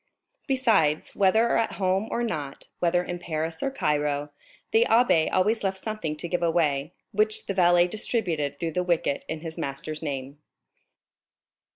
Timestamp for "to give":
6.15-6.41